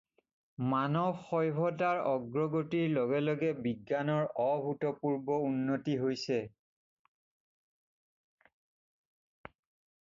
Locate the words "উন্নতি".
5.51-5.97